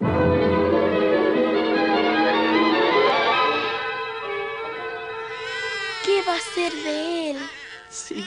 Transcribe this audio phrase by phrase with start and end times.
[0.00, 0.06] ¿Qué
[6.26, 7.36] va a ser de él?
[7.90, 8.24] Sí,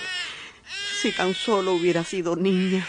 [1.01, 2.85] si tan solo hubiera sido niña.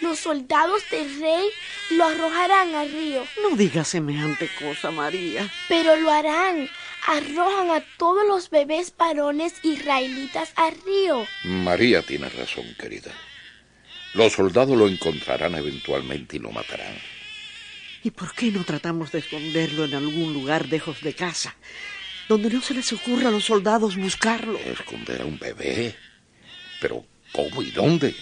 [0.00, 1.48] Los soldados del rey
[1.90, 5.48] lo arrojarán al río, No digas semejante cosa, María.
[5.68, 6.68] pero lo harán.
[7.06, 11.26] Arrojan a todos los bebés varones israelitas al río.
[11.44, 13.12] María tiene razón, querida.
[14.14, 16.96] Los soldados lo encontrarán eventualmente y lo matarán.
[18.02, 21.56] ¿Y por qué no tratamos de esconderlo en algún lugar lejos de casa?
[22.28, 24.58] Donde no se les ocurra a los soldados buscarlo.
[24.58, 25.96] ¿Esconder a un bebé?
[26.80, 28.14] ¿Pero cómo y dónde?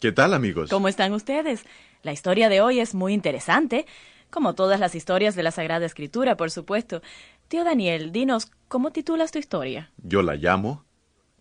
[0.00, 0.70] ¿Qué tal, amigos?
[0.70, 1.64] ¿Cómo están ustedes?
[2.02, 3.86] La historia de hoy es muy interesante,
[4.30, 7.02] como todas las historias de la Sagrada Escritura, por supuesto.
[7.46, 9.92] Tío Daniel, dinos, ¿cómo titulas tu historia?
[9.98, 10.84] Yo la llamo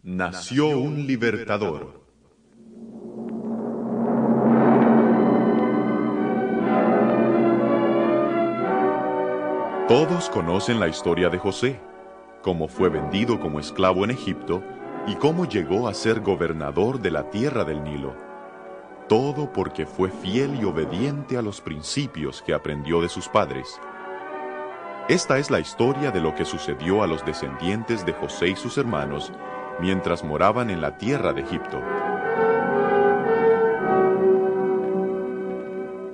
[0.04, 2.02] Nació un libertador.
[9.88, 11.80] Todos conocen la historia de José,
[12.42, 14.64] cómo fue vendido como esclavo en Egipto
[15.06, 18.16] y cómo llegó a ser gobernador de la tierra del Nilo.
[19.08, 23.80] Todo porque fue fiel y obediente a los principios que aprendió de sus padres.
[25.10, 28.80] Esta es la historia de lo que sucedió a los descendientes de José y sus
[28.80, 29.32] hermanos
[29.80, 31.80] mientras moraban en la tierra de Egipto.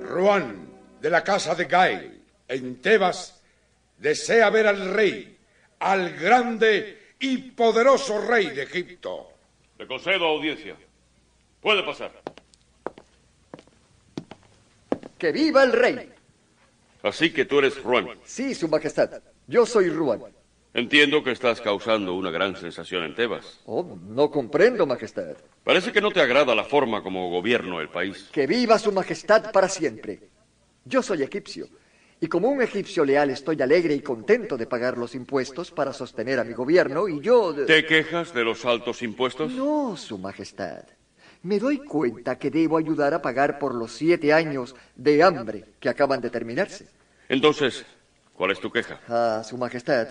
[0.02, 0.68] Ruán,
[1.00, 3.42] de la casa de Gael, en Tebas,
[3.98, 5.38] desea ver al rey,
[5.78, 9.28] al grande y poderoso rey de Egipto.
[9.78, 10.76] Le concedo audiencia.
[11.60, 12.12] Puede pasar.
[15.18, 16.12] ¡Que viva el rey!
[17.02, 18.08] Así que tú eres Juan.
[18.24, 19.22] Sí, su majestad.
[19.46, 20.20] Yo soy Ruan.
[20.74, 23.60] Entiendo que estás causando una gran sensación en Tebas.
[23.64, 25.36] Oh, no comprendo, majestad.
[25.64, 28.28] Parece que no te agrada la forma como gobierno el país.
[28.32, 30.20] Que viva su majestad para siempre.
[30.84, 31.68] Yo soy egipcio.
[32.20, 36.38] Y como un egipcio leal estoy alegre y contento de pagar los impuestos para sostener
[36.38, 37.54] a mi gobierno y yo...
[37.66, 39.52] ¿Te quejas de los altos impuestos?
[39.52, 40.82] No, su majestad.
[41.42, 45.88] Me doy cuenta que debo ayudar a pagar por los siete años de hambre que
[45.88, 46.88] acaban de terminarse.
[47.28, 47.86] Entonces,
[48.34, 49.00] ¿cuál es tu queja?
[49.08, 50.08] Ah, su majestad.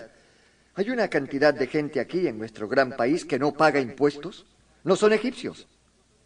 [0.78, 4.46] Hay una cantidad de gente aquí en nuestro gran país que no paga impuestos.
[4.84, 5.66] No son egipcios,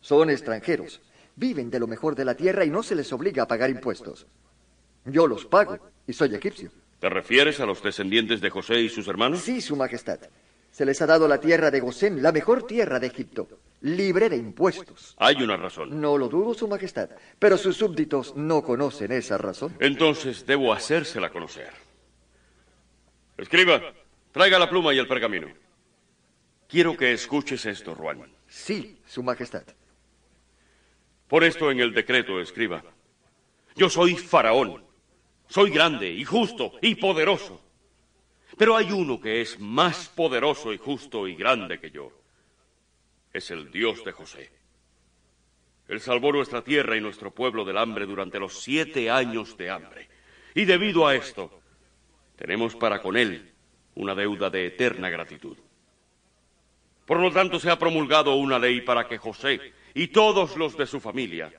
[0.03, 1.01] son extranjeros.
[1.37, 4.27] Viven de lo mejor de la tierra y no se les obliga a pagar impuestos.
[5.07, 6.71] Yo los pago y soy egipcio.
[7.01, 9.41] ¿Te refieres a los descendientes de José y sus hermanos?
[9.41, 10.21] Sí, su majestad.
[10.71, 13.49] Se les ha dado la tierra de Gosén, la mejor tierra de Egipto,
[13.81, 15.15] libre de impuestos.
[15.17, 15.99] Hay una razón.
[15.99, 17.09] No lo dudo, su majestad,
[17.39, 19.75] pero sus súbditos no conocen esa razón.
[19.81, 21.71] Entonces debo hacérsela conocer.
[23.39, 23.81] Escriba,
[24.33, 25.49] traiga la pluma y el pergamino.
[26.69, 28.33] Quiero que escuches esto, Juan.
[28.49, 29.65] Sí, su majestad.
[31.29, 32.83] Por esto en el decreto escriba.
[33.77, 34.85] Yo soy faraón.
[35.49, 37.63] Soy grande y justo y poderoso.
[38.57, 42.11] Pero hay uno que es más poderoso y justo y grande que yo.
[43.33, 44.51] Es el Dios de José.
[45.89, 50.09] Él salvó nuestra tierra y nuestro pueblo del hambre durante los siete años de hambre.
[50.55, 51.61] Y debido a esto,
[52.37, 53.52] tenemos para con Él
[53.95, 55.57] una deuda de eterna gratitud.
[57.07, 59.61] Por lo tanto, se ha promulgado una ley para que José
[59.95, 61.53] y todos los de su familia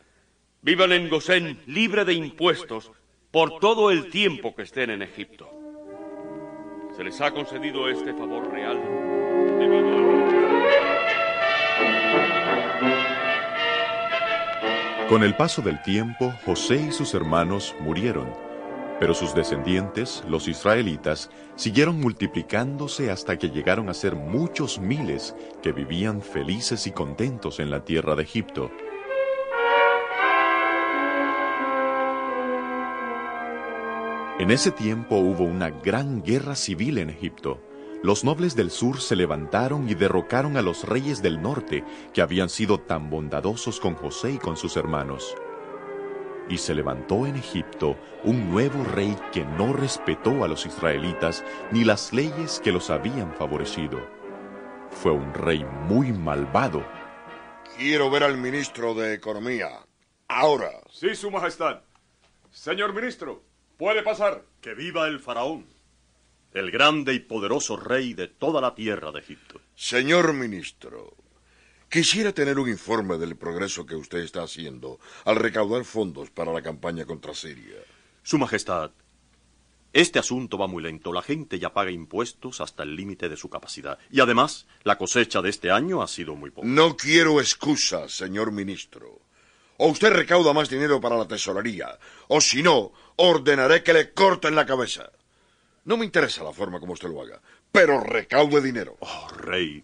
[0.62, 2.92] vivan en Gosén libre de impuestos
[3.32, 5.50] por todo el tiempo que estén en Egipto.
[6.96, 8.80] Se les ha concedido este favor real
[9.60, 10.04] debido a...
[15.10, 18.34] Con el paso del tiempo, José y sus hermanos murieron,
[19.00, 25.72] Pero sus descendientes, los israelitas, siguieron multiplicándose hasta que llegaron a ser muchos miles que
[25.72, 28.72] vivían felices y contentos en la tierra de Egipto.
[34.40, 37.62] En ese tiempo hubo una gran guerra civil en Egipto.
[38.02, 42.50] Los nobles del sur se levantaron y derrocaron a los reyes del norte, que habían
[42.50, 45.36] sido tan bondadosos con José y con sus hermanos.
[46.50, 51.84] Y se levantó en Egipto un nuevo rey que no respetó a los israelitas ni
[51.84, 54.00] las leyes que los habían favorecido.
[54.90, 56.86] Fue un rey muy malvado.
[57.78, 59.70] Quiero ver al ministro de Economía.
[60.28, 60.72] Ahora.
[60.92, 61.82] Sí, Su Majestad.
[62.52, 63.44] Señor ministro,
[63.78, 64.44] puede pasar.
[64.62, 65.66] Que viva el faraón,
[66.54, 69.60] el grande y poderoso rey de toda la tierra de Egipto.
[69.76, 71.16] Señor ministro,
[71.94, 76.64] quisiera tener un informe del progreso que usted está haciendo al recaudar fondos para la
[76.64, 77.78] campaña contra Siria.
[78.24, 78.90] Su Majestad,
[79.94, 81.14] este asunto va muy lento.
[81.14, 84.00] La gente ya paga impuestos hasta el límite de su capacidad.
[84.10, 86.68] Y además, la cosecha de este año ha sido muy poca.
[86.68, 89.22] No quiero excusas, señor ministro.
[89.78, 94.56] O usted recauda más dinero para la tesorería, o si no, ordenaré que le corten
[94.56, 95.12] la cabeza.
[95.86, 97.40] No me interesa la forma como usted lo haga,
[97.72, 98.98] pero recaude dinero.
[99.00, 99.84] Oh, rey,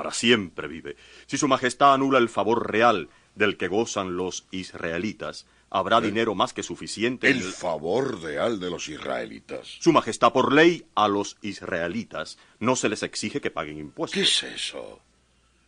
[0.00, 0.96] para siempre vive.
[1.26, 6.54] Si su majestad anula el favor real del que gozan los israelitas, habrá dinero más
[6.54, 7.28] que suficiente.
[7.28, 9.76] en ¿El favor real de los israelitas?
[9.78, 14.14] Su majestad, por ley, a los israelitas no se les exige que paguen impuestos.
[14.14, 15.00] ¿Qué es eso?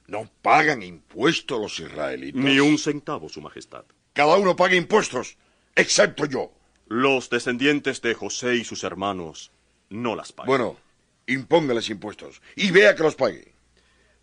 [0.06, 2.42] ¿No pagan impuestos los israelitas?
[2.42, 3.84] Ni un centavo, su majestad.
[4.14, 5.36] Cada uno paga impuestos,
[5.76, 6.50] excepto yo.
[6.86, 9.50] Los descendientes de José y sus hermanos
[9.90, 10.46] no las pagan.
[10.46, 10.78] Bueno,
[11.26, 13.51] impóngales impuestos y vea que los pague.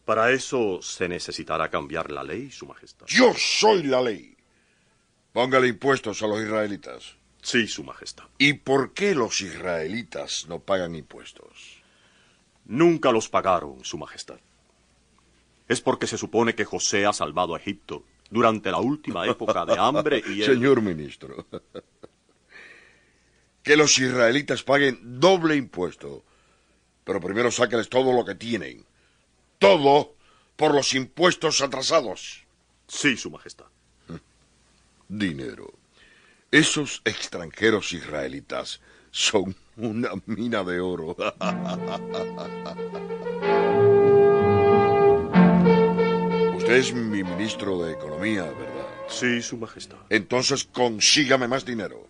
[0.09, 3.05] Para eso se necesitará cambiar la ley, su majestad.
[3.05, 4.35] Yo soy la ley.
[5.31, 7.15] Póngale impuestos a los israelitas.
[7.43, 8.23] Sí, su majestad.
[8.39, 11.83] ¿Y por qué los israelitas no pagan impuestos?
[12.65, 14.39] Nunca los pagaron, su majestad.
[15.67, 19.77] Es porque se supone que José ha salvado a Egipto durante la última época de
[19.77, 20.45] hambre y él...
[20.55, 21.45] Señor ministro,
[23.61, 26.23] que los israelitas paguen doble impuesto,
[27.03, 28.88] pero primero sáquenles todo lo que tienen.
[29.59, 30.15] Todo
[30.55, 32.45] por los impuestos atrasados.
[32.87, 33.65] Sí, su majestad.
[35.07, 35.73] Dinero.
[36.51, 38.79] Esos extranjeros israelitas
[39.11, 41.09] son una mina de oro.
[46.55, 48.87] Usted es mi ministro de Economía, ¿verdad?
[49.09, 49.97] Sí, su majestad.
[50.09, 52.07] Entonces consígame más dinero.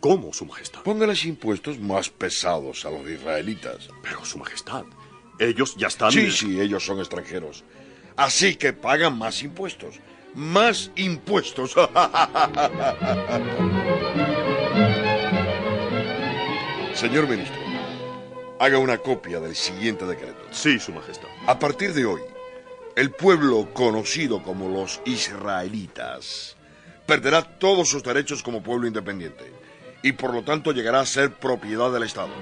[0.00, 0.82] ¿Cómo, su majestad?
[0.82, 3.88] Póngales impuestos más pesados a los israelitas.
[4.02, 4.84] Pero, su majestad,
[5.44, 6.12] ellos ya están...
[6.12, 7.64] Sí, sí, ellos son extranjeros.
[8.16, 10.00] Así que pagan más impuestos.
[10.34, 11.72] Más impuestos.
[16.94, 17.58] Señor ministro,
[18.58, 20.38] haga una copia del siguiente decreto.
[20.50, 21.28] Sí, su majestad.
[21.46, 22.20] A partir de hoy,
[22.96, 26.56] el pueblo conocido como los israelitas
[27.06, 29.52] perderá todos sus derechos como pueblo independiente
[30.02, 32.32] y por lo tanto llegará a ser propiedad del Estado.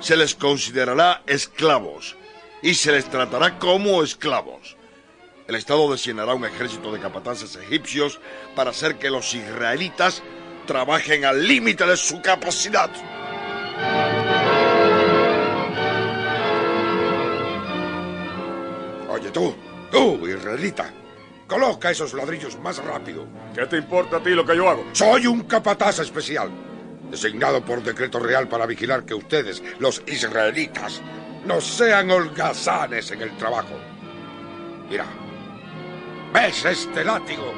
[0.00, 2.16] Se les considerará esclavos
[2.64, 4.78] y se les tratará como esclavos.
[5.46, 8.18] El Estado designará un ejército de capataces egipcios
[8.56, 10.22] para hacer que los israelitas
[10.66, 12.90] trabajen al límite de su capacidad.
[19.10, 19.54] Oye tú,
[19.92, 20.90] tú, israelita,
[21.46, 23.26] coloca esos ladrillos más rápido.
[23.54, 24.86] ¿Qué te importa a ti lo que yo hago?
[24.92, 26.50] Soy un capataz especial,
[27.10, 31.02] designado por decreto real para vigilar que ustedes, los israelitas,
[31.46, 33.78] no sean holgazanes en el trabajo.
[34.88, 35.06] Mira,
[36.32, 37.52] ¿ves este látigo?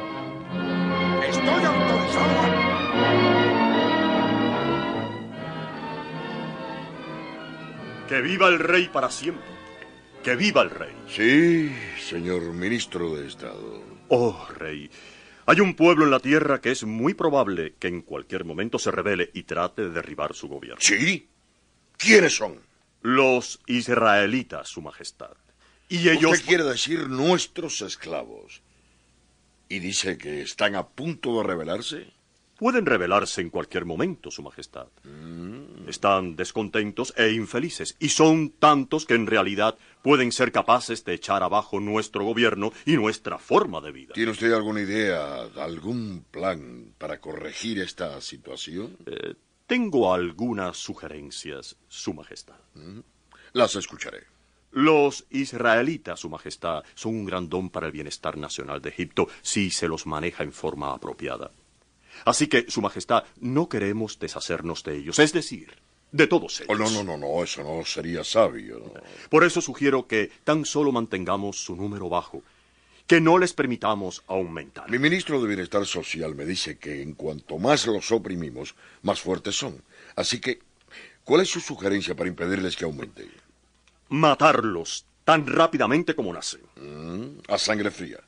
[1.27, 2.67] Estoy autorizado.
[8.09, 9.45] Que viva el rey para siempre.
[10.23, 10.93] Que viva el rey.
[11.09, 13.83] Sí, señor ministro de Estado.
[14.09, 14.91] Oh, rey.
[15.47, 18.91] Hay un pueblo en la tierra que es muy probable que en cualquier momento se
[18.91, 20.81] rebele y trate de derribar su gobierno.
[20.81, 21.29] ¿Sí?
[21.97, 22.61] ¿Quiénes son?
[23.07, 25.37] Los israelitas, su majestad.
[25.89, 26.33] Y ellos...
[26.33, 28.63] Usted quiere decir nuestros esclavos.
[29.69, 32.13] ¿Y dice que están a punto de rebelarse?
[32.59, 34.89] Pueden rebelarse en cualquier momento, Su Majestad.
[35.87, 41.45] Están descontentos e infelices, y son tantos que en realidad pueden ser capaces de echar
[41.45, 44.15] abajo nuestro gobierno y nuestra forma de vida.
[44.15, 48.97] ¿Tiene usted alguna idea, algún plan para corregir esta situación?
[49.07, 49.35] Eh,
[49.67, 52.57] tengo algunas sugerencias, Su Majestad.
[53.53, 54.25] Las escucharé.
[54.71, 59.71] Los israelitas, Su Majestad, son un gran don para el bienestar nacional de Egipto si
[59.71, 61.51] se los maneja en forma apropiada.
[62.25, 65.75] Así que, Su Majestad, no queremos deshacernos de ellos, es decir,
[66.13, 66.71] de todos ellos.
[66.71, 68.79] Oh, no, no, no, no, eso no sería sabio.
[68.79, 68.93] ¿no?
[69.29, 72.43] Por eso sugiero que tan solo mantengamos su número bajo,
[73.07, 74.91] que no les permitamos aumentar.
[74.91, 79.57] Mi ministro de Bienestar Social me dice que en cuanto más los oprimimos, más fuertes
[79.57, 79.83] son.
[80.17, 80.61] Así que,
[81.25, 83.31] ¿cuál es su sugerencia para impedirles que aumenten?
[84.09, 86.63] Matarlos tan rápidamente como nacen.
[86.77, 88.21] Mm, a sangre fría.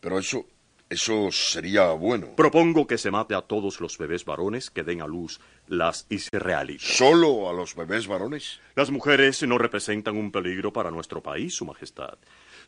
[0.00, 0.46] Pero eso,
[0.88, 2.34] eso sería bueno.
[2.36, 6.96] Propongo que se mate a todos los bebés varones que den a luz las israelitas.
[6.96, 8.60] ¿Solo a los bebés varones?
[8.74, 12.18] Las mujeres no representan un peligro para nuestro país, Su Majestad.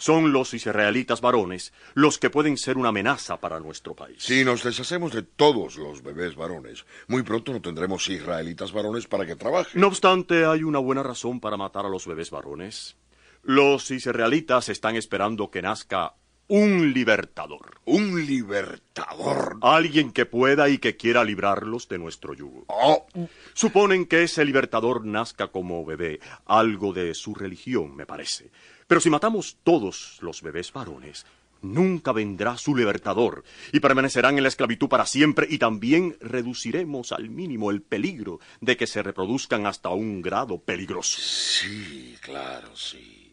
[0.03, 4.17] Son los israelitas varones los que pueden ser una amenaza para nuestro país.
[4.19, 9.27] Si nos deshacemos de todos los bebés varones, muy pronto no tendremos israelitas varones para
[9.27, 9.81] que trabajen.
[9.81, 12.97] No obstante, hay una buena razón para matar a los bebés varones.
[13.45, 16.17] Los israelitas están esperando que nazca
[16.49, 17.81] un libertador.
[17.85, 19.59] ¿Un libertador?
[19.63, 22.65] Alguien que pueda y que quiera librarlos de nuestro yugo.
[22.67, 23.07] Oh.
[23.55, 28.51] Suponen que ese libertador nazca como bebé, algo de su religión, me parece.
[28.93, 31.25] Pero si matamos todos los bebés varones,
[31.63, 37.31] nunca vendrá su libertador y permanecerán en la esclavitud para siempre y también reduciremos al
[37.31, 41.19] mínimo el peligro de que se reproduzcan hasta un grado peligroso.
[41.23, 43.33] Sí, claro, sí.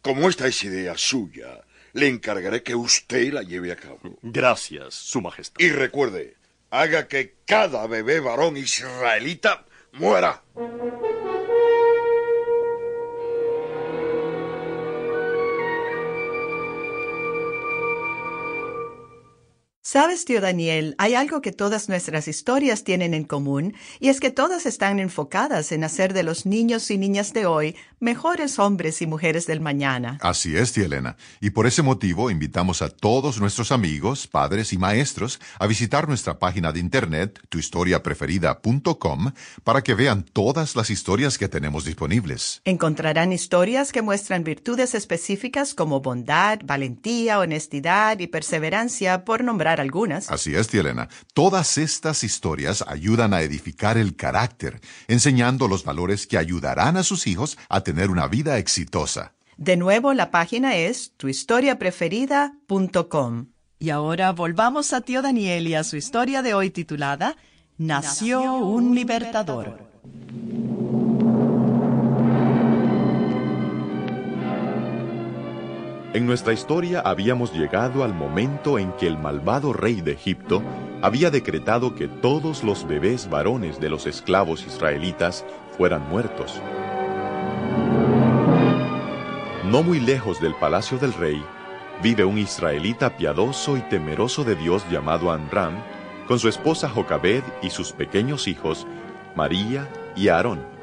[0.00, 4.00] Como esta es idea suya, le encargaré que usted la lleve a cabo.
[4.22, 5.60] Gracias, Su Majestad.
[5.60, 6.38] Y recuerde,
[6.70, 10.42] haga que cada bebé varón israelita muera.
[19.90, 24.30] Sabes, tío Daniel, hay algo que todas nuestras historias tienen en común, y es que
[24.30, 29.06] todas están enfocadas en hacer de los niños y niñas de hoy mejores hombres y
[29.06, 30.18] mujeres del mañana.
[30.20, 31.16] Así es, tía Elena.
[31.40, 36.38] Y por ese motivo invitamos a todos nuestros amigos, padres y maestros a visitar nuestra
[36.38, 39.32] página de internet, tuhistoriapreferida.com,
[39.64, 42.60] para que vean todas las historias que tenemos disponibles.
[42.66, 50.30] Encontrarán historias que muestran virtudes específicas como bondad, valentía, honestidad y perseverancia, por nombrar algunas.
[50.30, 51.08] Así es, tía Elena.
[51.34, 57.26] Todas estas historias ayudan a edificar el carácter, enseñando los valores que ayudarán a sus
[57.26, 59.34] hijos a tener una vida exitosa.
[59.56, 63.46] De nuevo, la página es tuhistoriapreferida.com.
[63.80, 67.36] Y ahora volvamos a tío Daniel y a su historia de hoy titulada
[67.76, 69.87] Nació un libertador.
[76.14, 80.62] En nuestra historia habíamos llegado al momento en que el malvado rey de Egipto
[81.02, 85.44] había decretado que todos los bebés varones de los esclavos israelitas
[85.76, 86.62] fueran muertos.
[89.66, 91.44] No muy lejos del palacio del rey,
[92.02, 95.74] vive un israelita piadoso y temeroso de Dios llamado Amram,
[96.26, 98.86] con su esposa Jocabed y sus pequeños hijos,
[99.36, 99.86] María
[100.16, 100.77] y Aarón.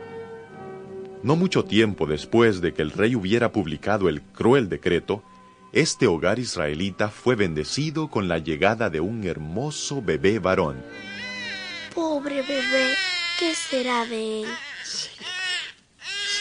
[1.24, 5.24] No mucho tiempo después de que el rey hubiera publicado el cruel decreto,
[5.72, 10.82] este hogar israelita fue bendecido con la llegada de un hermoso bebé varón.
[11.94, 12.94] Pobre bebé,
[13.40, 14.48] ¿qué será de él?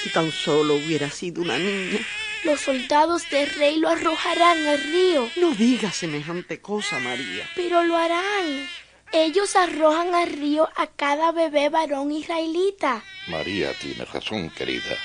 [0.02, 1.99] Si tan solo hubiera sido una niña.
[2.45, 5.31] Los soldados del rey lo arrojarán al río.
[5.37, 7.49] No digas semejante cosa, María.
[7.57, 8.69] Pero lo harán.
[9.12, 13.02] Ellos arrojan al río a cada bebé varón israelita.
[13.26, 14.97] María tiene razón, querida.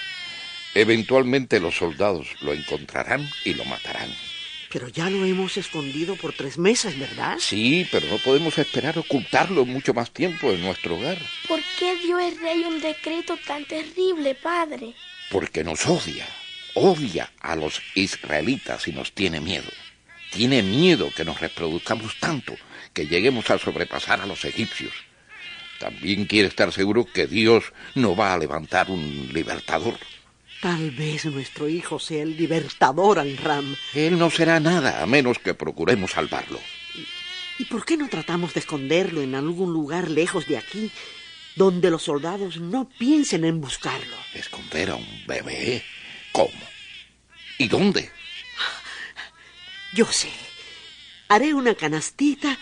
[0.75, 4.13] Eventualmente los soldados lo encontrarán y lo matarán.
[4.71, 7.37] Pero ya lo hemos escondido por tres meses, ¿verdad?
[7.39, 11.17] Sí, pero no podemos esperar ocultarlo mucho más tiempo en nuestro hogar.
[11.47, 14.93] ¿Por qué dio el rey un decreto tan terrible, padre?
[15.31, 16.27] Porque nos odia.
[16.75, 19.69] Odia a los israelitas y nos tiene miedo.
[20.31, 22.55] Tiene miedo que nos reproduzcamos tanto
[22.93, 24.93] que lleguemos a sobrepasar a los egipcios.
[25.79, 29.97] También quiere estar seguro que Dios no va a levantar un libertador.
[30.61, 33.75] Tal vez nuestro hijo sea el libertador, Amram.
[33.93, 36.59] Él no será nada a menos que procuremos salvarlo.
[37.57, 40.91] ¿Y por qué no tratamos de esconderlo en algún lugar lejos de aquí,
[41.55, 44.15] donde los soldados no piensen en buscarlo?
[44.33, 45.83] ¿Esconder a un bebé?
[46.33, 46.51] ¿Cómo?
[47.57, 48.11] ¿Y dónde?
[49.93, 50.29] Yo sé.
[51.29, 52.57] Haré una canastita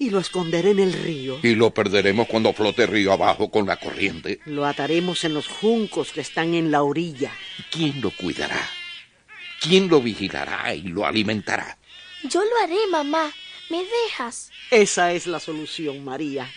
[0.00, 1.38] y lo esconderé en el río.
[1.42, 4.40] Y lo perderemos cuando flote río abajo con la corriente.
[4.46, 7.30] Lo ataremos en los juncos que están en la orilla.
[7.70, 8.66] ¿Quién lo cuidará?
[9.60, 11.76] ¿Quién lo vigilará y lo alimentará?
[12.24, 13.30] Yo lo haré, mamá.
[13.68, 14.50] ¿Me dejas?
[14.70, 16.50] Esa es la solución, María.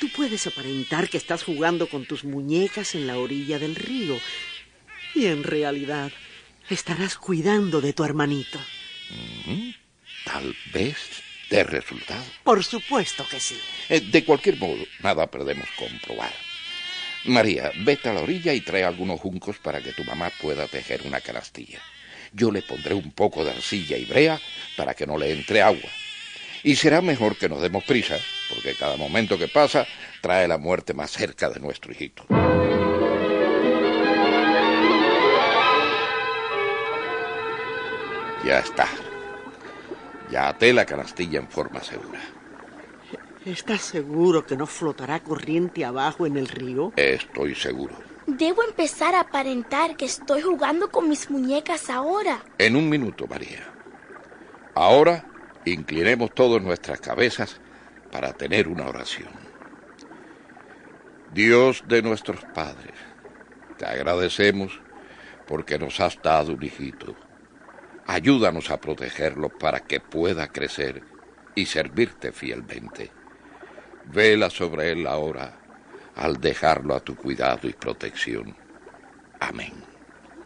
[0.00, 4.18] Tú puedes aparentar que estás jugando con tus muñecas en la orilla del río.
[5.14, 6.10] Y en realidad
[6.68, 8.58] estarás cuidando de tu hermanito.
[9.46, 9.70] Mm,
[10.24, 10.96] Tal vez
[11.50, 12.24] ¿De resultado?
[12.42, 13.60] Por supuesto que sí.
[13.88, 16.32] Eh, de cualquier modo, nada perdemos comprobar.
[17.24, 21.02] María, vete a la orilla y trae algunos juncos para que tu mamá pueda tejer
[21.04, 21.80] una canastilla.
[22.32, 24.40] Yo le pondré un poco de arcilla y brea
[24.76, 25.90] para que no le entre agua.
[26.62, 29.86] Y será mejor que nos demos prisa, porque cada momento que pasa
[30.20, 32.26] trae la muerte más cerca de nuestro hijito.
[38.44, 38.88] Ya está.
[40.30, 42.20] Ya até la canastilla en forma segura.
[43.44, 46.92] ¿Estás seguro que no flotará corriente abajo en el río?
[46.96, 47.94] Estoy seguro.
[48.26, 52.42] Debo empezar a aparentar que estoy jugando con mis muñecas ahora.
[52.58, 53.72] En un minuto, María.
[54.74, 55.24] Ahora
[55.64, 57.60] inclinemos todas nuestras cabezas
[58.10, 59.30] para tener una oración.
[61.32, 62.94] Dios de nuestros padres,
[63.76, 64.80] te agradecemos
[65.46, 67.14] porque nos has dado un hijito.
[68.06, 71.02] Ayúdanos a protegerlo para que pueda crecer
[71.54, 73.10] y servirte fielmente.
[74.04, 75.58] Vela sobre él ahora
[76.14, 78.56] al dejarlo a tu cuidado y protección.
[79.40, 79.72] Amén.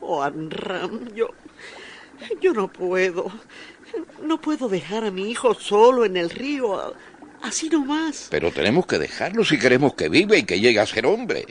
[0.00, 1.28] Oh, Anram, yo.
[2.40, 3.30] Yo no puedo.
[4.22, 6.94] No puedo dejar a mi hijo solo en el río.
[7.42, 8.28] Así nomás.
[8.30, 11.46] Pero tenemos que dejarlo si queremos que viva y que llegue a ser hombre.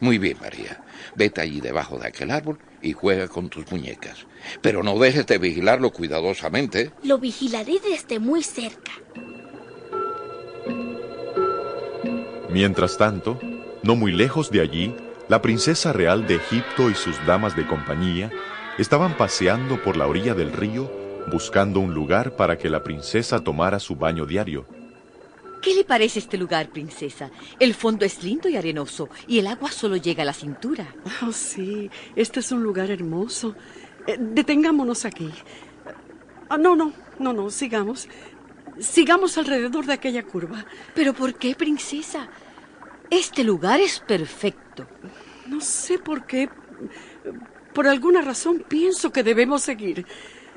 [0.00, 0.82] Muy bien, María.
[1.14, 4.26] Vete allí debajo de aquel árbol y juega con tus muñecas.
[4.60, 6.90] Pero no dejes de vigilarlo cuidadosamente.
[7.02, 8.92] Lo vigilaré desde muy cerca.
[12.50, 13.40] Mientras tanto,
[13.82, 14.94] no muy lejos de allí,
[15.28, 18.30] la princesa real de Egipto y sus damas de compañía
[18.78, 20.90] estaban paseando por la orilla del río
[21.30, 24.66] buscando un lugar para que la princesa tomara su baño diario.
[25.64, 27.30] ¿Qué le parece este lugar, princesa?
[27.58, 30.94] El fondo es lindo y arenoso y el agua solo llega a la cintura.
[31.22, 33.56] Oh, sí, este es un lugar hermoso.
[34.06, 35.30] Eh, detengámonos aquí.
[36.50, 38.10] Ah, no, no, no, no, sigamos.
[38.78, 40.66] Sigamos alrededor de aquella curva.
[40.94, 42.28] ¿Pero por qué, princesa?
[43.08, 44.86] Este lugar es perfecto.
[45.46, 46.50] No sé por qué.
[47.72, 50.04] Por alguna razón pienso que debemos seguir.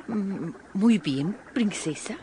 [0.09, 2.17] Mm, muy bien, princesa.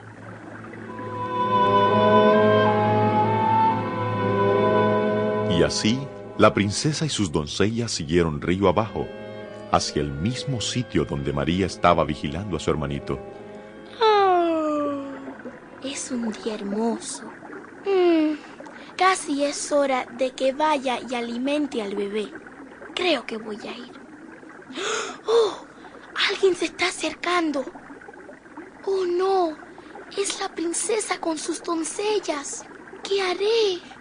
[5.57, 6.01] Y así,
[6.37, 9.07] la princesa y sus doncellas siguieron río abajo,
[9.71, 13.21] hacia el mismo sitio donde María estaba vigilando a su hermanito.
[14.03, 15.05] Oh,
[15.85, 17.23] es un día hermoso.
[17.87, 18.35] Mm,
[18.97, 22.33] casi es hora de que vaya y alimente al bebé.
[22.97, 23.93] Creo que voy a ir.
[25.27, 25.67] ¡Oh!
[26.31, 27.65] Alguien se está acercando.
[28.85, 29.57] Oh, no.
[30.17, 32.65] Es la princesa con sus doncellas.
[33.05, 33.94] ¿Qué haré?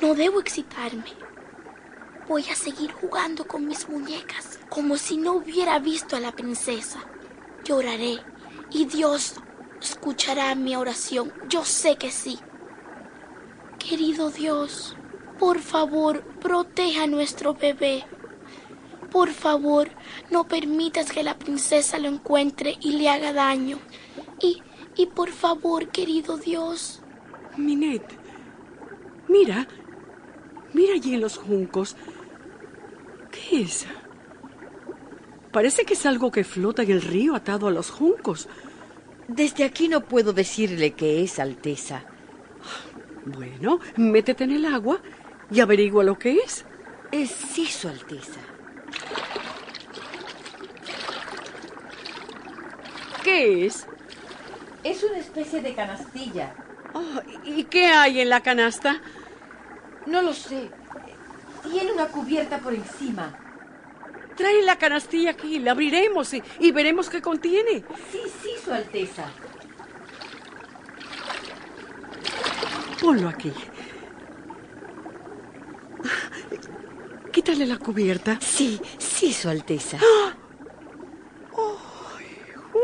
[0.00, 1.12] No debo excitarme.
[2.26, 7.00] Voy a seguir jugando con mis muñecas, como si no hubiera visto a la princesa.
[7.64, 8.18] Lloraré
[8.70, 9.34] y Dios
[9.80, 11.32] escuchará mi oración.
[11.48, 12.38] Yo sé que sí.
[13.78, 14.96] Querido Dios,
[15.38, 18.04] por favor, proteja a nuestro bebé.
[19.10, 19.90] Por favor,
[20.30, 23.78] no permitas que la princesa lo encuentre y le haga daño.
[24.40, 24.62] Y,
[24.96, 27.02] y por favor, querido Dios.
[27.56, 28.04] Minet,
[29.28, 29.66] mira,
[30.72, 31.96] mira allí en los juncos.
[33.30, 33.86] ¿Qué es?
[35.52, 38.48] Parece que es algo que flota en el río atado a los juncos.
[39.28, 42.04] Desde aquí no puedo decirle qué es, Alteza.
[43.24, 45.00] Bueno, métete en el agua
[45.50, 46.64] y averigua lo que es.
[47.12, 48.40] Es sí, Su Alteza.
[53.22, 53.86] ¿Qué es?
[54.82, 56.54] Es una especie de canastilla.
[56.94, 59.00] Oh, ¿Y qué hay en la canasta?
[60.06, 60.70] No lo sé.
[61.70, 63.38] Tiene una cubierta por encima.
[64.36, 67.84] Trae la canastilla aquí, la abriremos y, y veremos qué contiene.
[68.10, 69.26] Sí, sí, Su Alteza.
[73.00, 73.52] Ponlo aquí.
[77.32, 78.38] Quítale la cubierta.
[78.40, 79.98] Sí, sí, Su Alteza.
[80.00, 80.34] ¡Ah!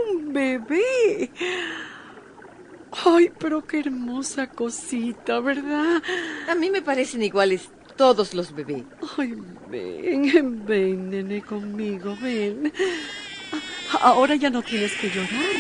[0.09, 1.31] ¡Un bebé!
[3.09, 6.03] Ay, pero qué hermosa cosita, ¿verdad?
[6.49, 8.83] A mí me parecen iguales todos los bebés.
[9.17, 9.33] Ay,
[9.71, 12.73] ven, ven, nene, conmigo, ven.
[14.01, 15.55] Ahora ya no tienes que llorar.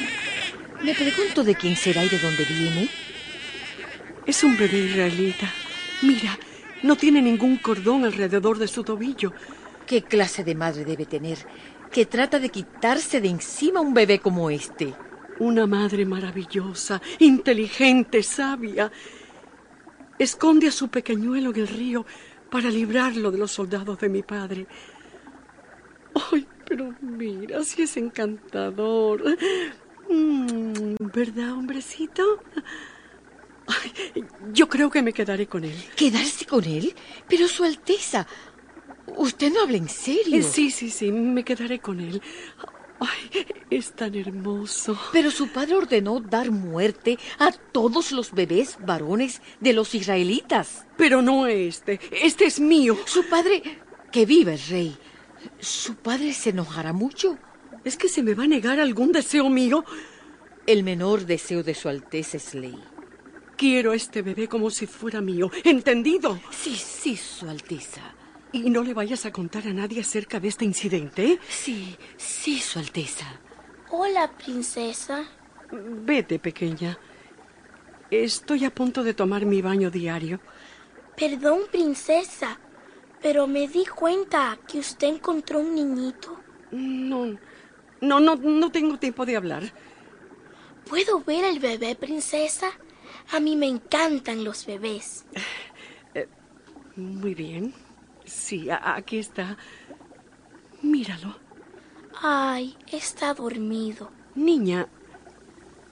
[0.82, 2.88] Me pregunto de quién será y de dónde viene.
[4.26, 5.48] Es un bebé israelita.
[6.02, 6.36] Mira,
[6.82, 9.32] no tiene ningún cordón alrededor de su tobillo.
[9.86, 11.38] ¿Qué clase de madre debe tener
[11.92, 14.94] que trata de quitarse de encima un bebé como este?
[15.38, 18.90] Una madre maravillosa, inteligente, sabia.
[20.18, 22.06] Esconde a su pequeñuelo en el río
[22.50, 24.66] para librarlo de los soldados de mi padre.
[26.32, 29.22] Ay, pero mira, si es encantador.
[30.08, 32.22] Mm, ¿Verdad, hombrecito?
[33.66, 35.76] Ay, yo creo que me quedaré con él.
[35.96, 36.94] ¿Quedarse con él?
[37.28, 38.26] Pero Su Alteza,
[39.16, 40.38] usted no habla en serio.
[40.38, 42.22] Eh, sí, sí, sí, me quedaré con él.
[43.00, 44.98] Ay, es tan hermoso.
[45.12, 50.86] Pero su padre ordenó dar muerte a todos los bebés varones de los israelitas.
[50.96, 52.00] Pero no este.
[52.10, 52.96] Este es mío.
[53.04, 53.62] Su padre...
[54.10, 54.96] Que vive el rey.
[55.60, 57.38] ¿Su padre se enojará mucho?
[57.84, 59.84] ¿Es que se me va a negar algún deseo mío?
[60.66, 62.82] El menor deseo de Su Alteza es ley.
[63.56, 65.50] Quiero a este bebé como si fuera mío.
[65.64, 66.40] ¿Entendido?
[66.50, 68.15] Sí, sí, Su Alteza.
[68.52, 71.24] Y no le vayas a contar a nadie acerca de este incidente.
[71.32, 71.38] ¿eh?
[71.48, 73.26] Sí, sí, Su Alteza.
[73.90, 75.24] Hola, princesa.
[75.70, 76.98] Vete, pequeña.
[78.10, 80.40] Estoy a punto de tomar mi baño diario.
[81.16, 82.58] Perdón, princesa,
[83.20, 86.40] pero me di cuenta que usted encontró un niñito.
[86.70, 87.36] No,
[88.00, 89.62] no, no, no tengo tiempo de hablar.
[90.88, 92.70] ¿Puedo ver el bebé, princesa?
[93.32, 95.24] A mí me encantan los bebés.
[96.14, 96.28] Eh,
[96.96, 97.74] muy bien.
[98.26, 99.56] Sí, aquí está.
[100.82, 101.36] Míralo.
[102.20, 104.10] Ay, está dormido.
[104.34, 104.88] Niña,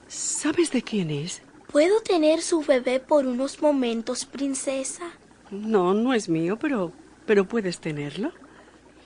[0.07, 1.41] ¿sabes de quién es?
[1.71, 5.11] ¿Puedo tener su bebé por unos momentos, princesa?
[5.51, 6.91] No, no es mío, pero,
[7.25, 8.31] pero puedes tenerlo.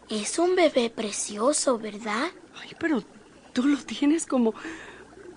[0.10, 2.28] Es un bebé precioso, ¿verdad?
[2.62, 3.04] Ay, pero
[3.54, 4.54] tú lo tienes como,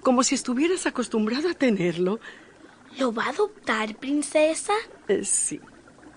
[0.00, 2.20] como si estuvieras acostumbrada a tenerlo.
[2.98, 4.74] ¿Lo va a adoptar, princesa?
[5.08, 5.60] Eh, sí,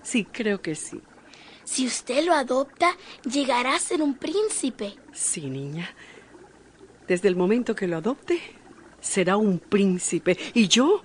[0.02, 1.00] sí, creo que sí.
[1.66, 2.96] Si usted lo adopta,
[3.28, 4.94] llegará a ser un príncipe.
[5.12, 5.90] Sí, niña.
[7.08, 8.40] Desde el momento que lo adopte,
[9.00, 10.38] será un príncipe.
[10.54, 11.02] Y yo,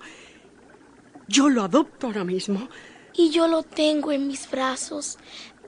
[1.26, 2.68] yo lo adopto ahora mismo.
[3.12, 5.18] Y yo lo tengo en mis brazos.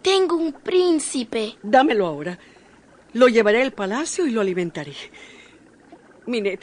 [0.00, 1.56] Tengo un príncipe.
[1.60, 2.38] Dámelo ahora.
[3.14, 4.94] Lo llevaré al palacio y lo alimentaré.
[6.26, 6.62] Minet,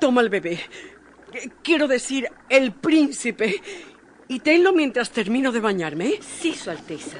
[0.00, 0.58] toma el bebé.
[1.62, 3.60] Quiero decir, el príncipe.
[4.28, 6.18] Y tenlo mientras termino de bañarme.
[6.22, 7.18] Sí, Su Alteza.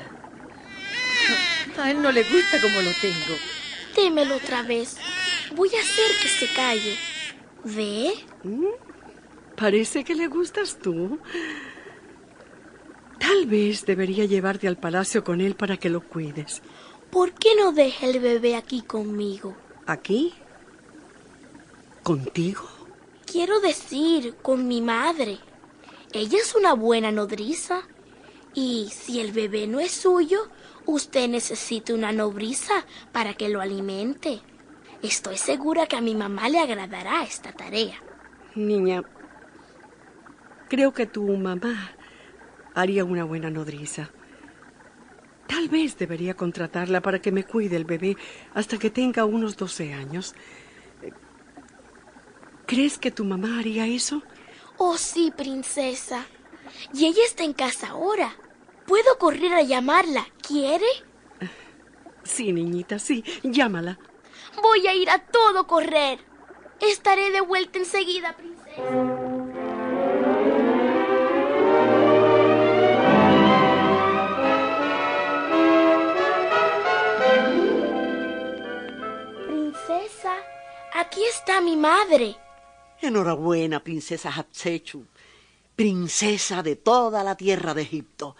[1.78, 3.36] A él no le gusta como lo tengo.
[3.96, 4.96] Démelo otra vez.
[5.54, 6.96] Voy a hacer que se calle.
[7.64, 8.12] ¿Ve?
[8.42, 8.66] ¿Mm?
[9.56, 11.18] Parece que le gustas tú.
[13.18, 16.62] Tal vez debería llevarte al palacio con él para que lo cuides.
[17.10, 19.54] ¿Por qué no deja el bebé aquí conmigo?
[19.86, 20.32] ¿Aquí?
[22.02, 22.68] ¿Contigo?
[23.26, 25.38] Quiero decir, con mi madre.
[26.12, 27.82] Ella es una buena nodriza.
[28.54, 30.48] Y si el bebé no es suyo,
[30.86, 32.74] usted necesita una nodriza
[33.12, 34.40] para que lo alimente.
[35.02, 37.96] Estoy segura que a mi mamá le agradará esta tarea.
[38.54, 39.02] Niña,
[40.68, 41.92] creo que tu mamá
[42.74, 44.10] haría una buena nodriza.
[45.46, 48.16] Tal vez debería contratarla para que me cuide el bebé
[48.54, 50.34] hasta que tenga unos 12 años.
[52.66, 54.22] ¿Crees que tu mamá haría eso?
[54.78, 56.24] Oh, sí, princesa.
[56.94, 58.34] Y ella está en casa ahora.
[58.86, 60.26] Puedo correr a llamarla.
[60.46, 60.86] ¿Quiere?
[62.24, 63.24] Sí, niñita, sí.
[63.42, 63.98] Llámala.
[64.62, 66.18] Voy a ir a todo correr.
[66.80, 68.82] Estaré de vuelta enseguida, princesa.
[79.46, 80.34] Princesa,
[80.94, 82.36] aquí está mi madre.
[83.00, 85.06] Enhorabuena, princesa Hatsechu,
[85.74, 88.36] princesa de toda la tierra de Egipto.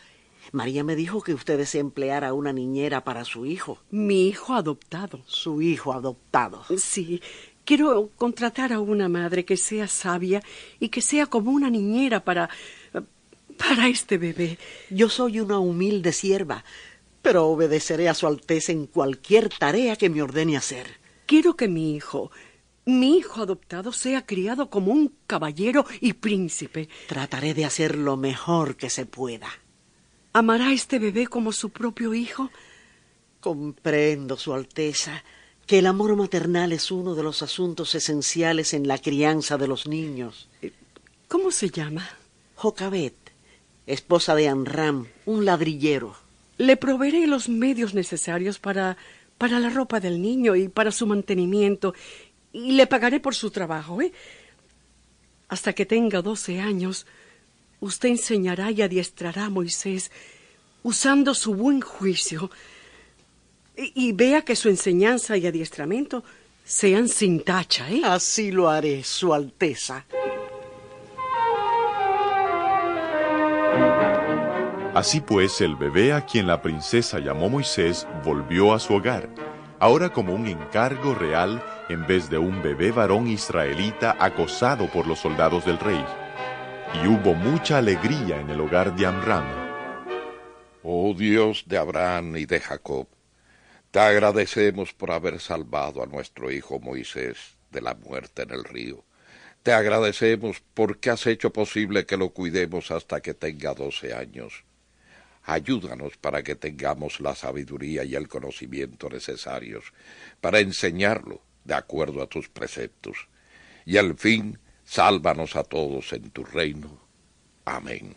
[0.53, 3.79] María me dijo que usted desea emplear a una niñera para su hijo.
[3.91, 5.23] Mi hijo adoptado.
[5.27, 6.65] Su hijo adoptado.
[6.77, 7.23] Sí.
[7.65, 10.43] Quiero contratar a una madre que sea sabia
[10.79, 12.51] y que sea como una niñera para.
[13.57, 14.59] para este bebé.
[14.91, 16.65] Yo soy una humilde sierva,
[17.23, 20.87] pero obedeceré a su Alteza en cualquier tarea que me ordene hacer.
[21.25, 22.31] Quiero que mi hijo,
[22.85, 26.91] mi hijo adoptado, sea criado como un caballero y príncipe.
[27.07, 29.49] Trataré de hacer lo mejor que se pueda.
[30.33, 32.51] ¿Amará a este bebé como su propio hijo?
[33.41, 35.25] Comprendo, Su Alteza,
[35.67, 39.87] que el amor maternal es uno de los asuntos esenciales en la crianza de los
[39.87, 40.49] niños.
[41.29, 42.09] ¿Cómo se llama?
[42.55, 43.15] Jocabet,
[43.87, 46.17] esposa de Anram, un ladrillero.
[46.57, 48.97] Le proveeré los medios necesarios para,
[49.37, 51.95] para la ropa del niño y para su mantenimiento,
[52.53, 54.13] y le pagaré por su trabajo, ¿eh?
[55.49, 57.07] Hasta que tenga doce años,
[57.83, 60.11] usted enseñará y adiestrará a Moisés
[60.85, 62.51] usando su buen juicio.
[63.77, 66.23] Y, y, vea que su enseñanza y adiestramiento
[66.65, 68.03] sean sin tacha, ¿eh?
[68.05, 70.05] Así lo haré, Su Alteza.
[74.95, 79.29] Así pues, el bebé a quien la princesa llamó Moisés volvió a su hogar,
[79.81, 85.19] ahora como un encargo real en vez de un bebé varón israelita acosado por los
[85.19, 86.05] soldados del rey.
[86.95, 89.45] Y hubo mucha alegría en el hogar de Amram.
[90.83, 93.09] Oh Dios de Abraham y de Jacob,
[93.91, 99.05] te agradecemos por haber salvado a nuestro hijo Moisés de la muerte en el río.
[99.63, 104.65] Te agradecemos porque has hecho posible que lo cuidemos hasta que tenga doce años.
[105.45, 109.93] Ayúdanos para que tengamos la sabiduría y el conocimiento necesarios
[110.41, 113.29] para enseñarlo de acuerdo a tus preceptos.
[113.85, 114.59] Y al fin,
[114.93, 116.91] sálvanos a todos en tu reino.
[117.65, 118.15] Amén.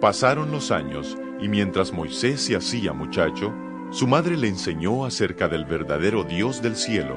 [0.00, 3.54] Pasaron los años y mientras Moisés se hacía muchacho,
[3.92, 7.16] su madre le enseñó acerca del verdadero Dios del cielo.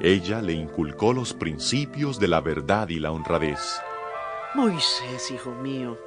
[0.00, 3.80] Ella le inculcó los principios de la verdad y la honradez.
[4.54, 5.98] Moisés, hijo mío,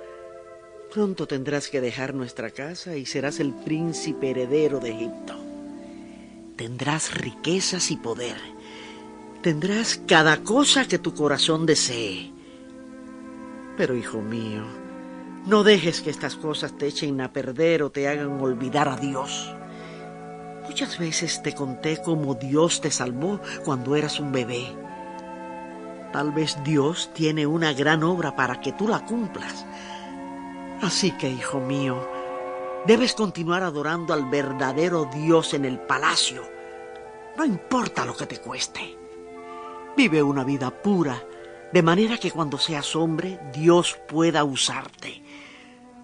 [0.93, 5.44] pronto tendrás que dejar nuestra casa y serás el príncipe heredero de Egipto.
[6.55, 8.37] Tendrás riquezas y poder.
[9.41, 12.31] Tendrás cada cosa que tu corazón desee.
[13.75, 14.63] Pero, hijo mío,
[15.45, 19.53] no dejes que estas cosas te echen a perder o te hagan olvidar a Dios.
[20.63, 24.65] Muchas veces te conté cómo Dios te salvó cuando eras un bebé.
[26.13, 29.65] Tal vez Dios tiene una gran obra para que tú la cumplas.
[30.81, 32.14] Así que, hijo mío,
[32.85, 36.43] debes continuar adorando al verdadero Dios en el palacio.
[37.37, 38.97] No importa lo que te cueste.
[39.97, 41.21] Vive una vida pura,
[41.71, 45.23] de manera que cuando seas hombre, Dios pueda usarte.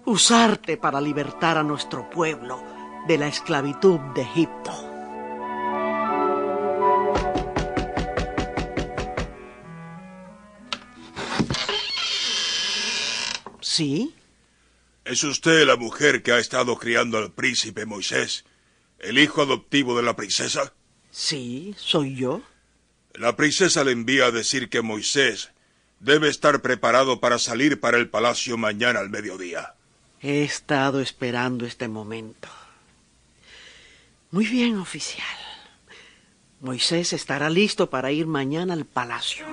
[0.04, 2.62] Usarte para libertar a nuestro pueblo
[3.06, 4.72] de la esclavitud de Egipto.
[13.60, 14.14] ¿Sí?
[15.04, 18.44] ¿Es usted la mujer que ha estado criando al príncipe Moisés,
[19.00, 20.72] el hijo adoptivo de la princesa?
[21.10, 22.40] Sí, soy yo.
[23.14, 25.50] La princesa le envía a decir que Moisés
[25.98, 29.74] debe estar preparado para salir para el palacio mañana al mediodía.
[30.20, 32.48] He estado esperando este momento.
[34.30, 35.26] Muy bien, oficial.
[36.60, 39.44] Moisés estará listo para ir mañana al palacio.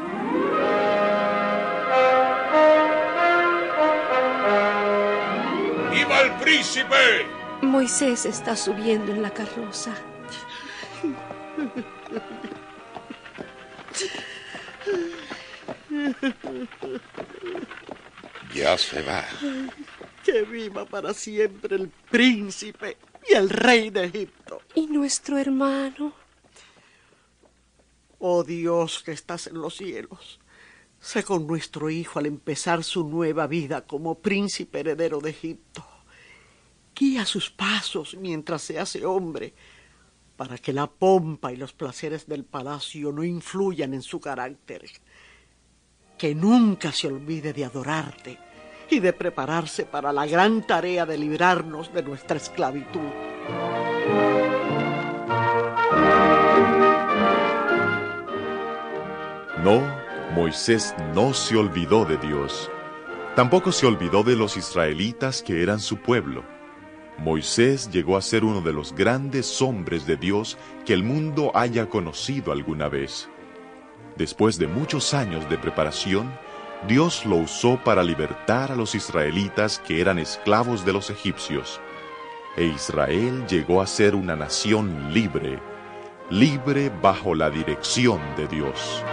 [6.50, 7.28] Príncipe!
[7.62, 9.94] Moisés está subiendo en la carroza.
[18.54, 19.24] Ya se va.
[20.24, 22.98] Que viva para siempre el príncipe
[23.30, 24.62] y el rey de Egipto.
[24.74, 26.14] ¿Y nuestro hermano?
[28.18, 30.40] Oh Dios que estás en los cielos,
[31.00, 35.89] sé con nuestro hijo al empezar su nueva vida como príncipe heredero de Egipto.
[37.00, 39.54] Guía sus pasos mientras se hace hombre,
[40.36, 44.84] para que la pompa y los placeres del palacio no influyan en su carácter.
[46.18, 48.38] Que nunca se olvide de adorarte
[48.90, 53.00] y de prepararse para la gran tarea de librarnos de nuestra esclavitud.
[59.64, 59.82] No,
[60.36, 62.70] Moisés no se olvidó de Dios.
[63.38, 66.59] Tampoco se olvidó de los israelitas que eran su pueblo.
[67.20, 71.90] Moisés llegó a ser uno de los grandes hombres de Dios que el mundo haya
[71.90, 73.30] conocido alguna vez.
[74.16, 76.32] Después de muchos años de preparación,
[76.88, 81.82] Dios lo usó para libertar a los israelitas que eran esclavos de los egipcios.
[82.56, 85.60] E Israel llegó a ser una nación libre,
[86.30, 89.04] libre bajo la dirección de Dios.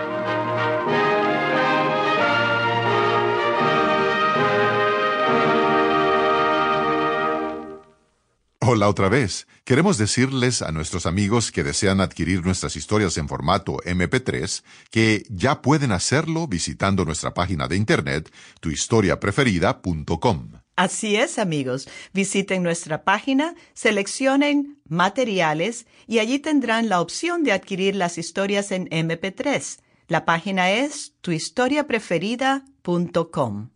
[8.68, 9.46] Hola otra vez.
[9.62, 15.62] Queremos decirles a nuestros amigos que desean adquirir nuestras historias en formato MP3 que ya
[15.62, 20.50] pueden hacerlo visitando nuestra página de internet tuhistoriapreferida.com.
[20.74, 21.88] Así es, amigos.
[22.12, 28.88] Visiten nuestra página, seleccionen materiales y allí tendrán la opción de adquirir las historias en
[28.88, 29.79] MP3.
[30.09, 33.76] La página es tuhistoriapreferida.com.